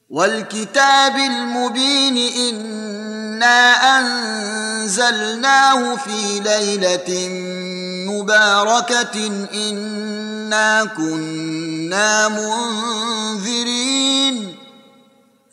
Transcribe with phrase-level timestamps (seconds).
[0.09, 7.29] والكتاب المبين إنا أنزلناه في ليلة
[8.13, 13.67] مباركة إنا كنا منذرين.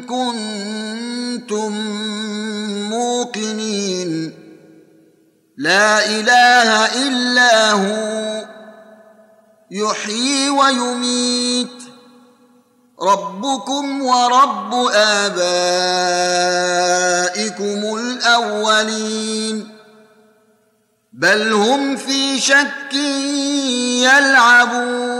[0.00, 1.72] كنتم
[2.90, 4.34] موقنين.
[5.58, 8.44] لا إله إلا هو
[9.70, 11.82] يحيي ويميت.
[13.02, 15.40] ربكم ورب آبائكم
[17.96, 19.68] الأولين.
[21.12, 22.94] بل هم في شك
[24.04, 25.19] يلعبون.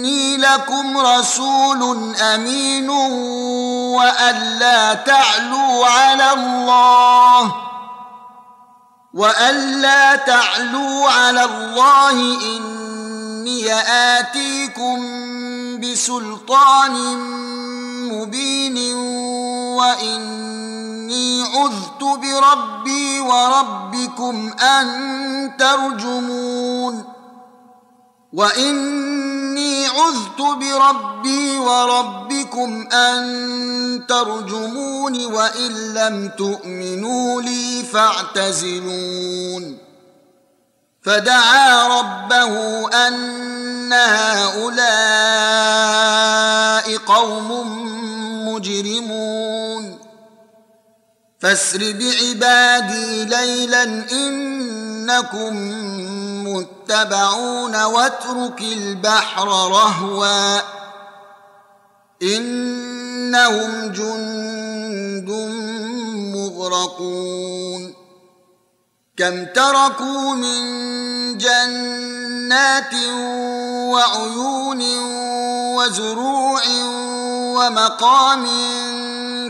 [0.00, 7.54] إني لكم رسول أمين وأن لا تعلوا على الله
[9.14, 12.10] وأن لا تعلوا على الله
[12.56, 13.72] إني
[14.18, 15.00] آتيكم
[15.80, 16.94] بسلطان
[18.12, 18.94] مبين
[19.76, 24.86] وإني عذت بربي وربكم أن
[25.58, 27.04] ترجمون
[28.32, 29.09] واني
[30.10, 39.78] عذت بربي وربكم أن ترجمون وإن لم تؤمنوا لي فاعتزلون.
[41.02, 44.86] فدعا ربه أن هؤلاء
[46.96, 47.48] قوم
[48.48, 49.98] مجرمون.
[51.40, 53.82] فاسر بعبادي ليلا
[54.12, 55.56] إنكم
[56.56, 60.60] متبعون واترك البحر رهوا
[62.22, 65.30] إنهم جند
[66.34, 67.94] مغرقون
[69.16, 70.60] كم تركوا من
[71.38, 72.94] جنات
[73.92, 74.82] وعيون
[75.76, 76.62] وزروع
[77.56, 78.46] ومقام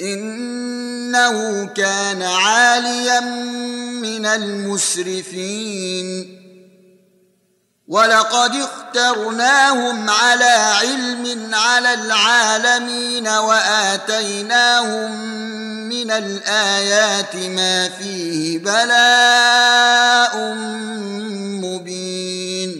[0.00, 3.20] انه كان عاليا
[4.00, 5.64] من المسرفين
[7.94, 15.10] ولقد اخترناهم على علم على العالمين وآتيناهم
[15.88, 20.36] من الآيات ما فيه بلاء
[21.62, 22.70] مبين.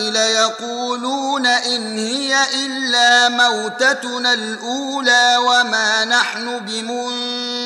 [0.00, 6.58] ليقولون إن هي إلا موتتنا الأولى وما نحن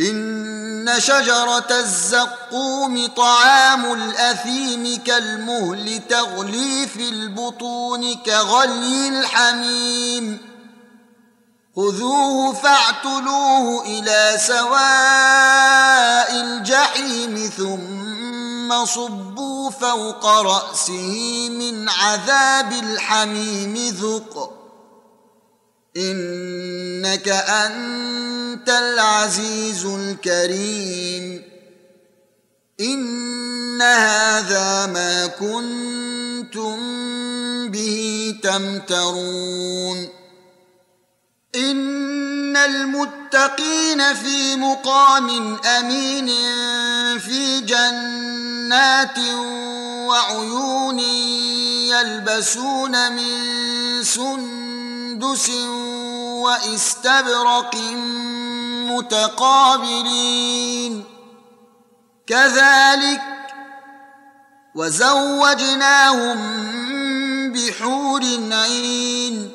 [0.00, 10.38] إن شجرة الزقوم طعام الأثيم كالمهل تغلي في البطون كغلي الحميم.
[11.76, 24.59] خذوه فاعتلوه إلى سواء الجحيم ثم صبوا فوق رأسه من عذاب الحميم ذق.
[25.96, 31.42] إنك أنت العزيز الكريم.
[32.80, 36.78] إن هذا ما كنتم
[37.70, 40.08] به تمترون.
[41.54, 46.26] إن المتقين في مقام أمين
[47.18, 49.18] في جنات
[50.08, 50.98] وعيون
[51.88, 54.02] يلبسون من
[55.20, 55.50] سندس
[56.44, 57.76] واستبرق
[58.90, 61.04] متقابلين
[62.26, 63.22] كذلك
[64.74, 66.38] وزوجناهم
[67.52, 68.22] بحور
[68.52, 69.50] عين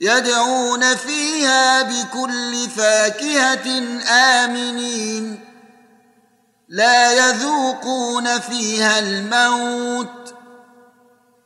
[0.00, 3.68] يدعون فيها بكل فاكهه
[4.08, 5.40] امنين
[6.68, 10.21] لا يذوقون فيها الموت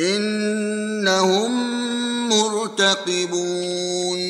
[0.00, 1.52] إنهم
[2.28, 4.20] مرتقبون.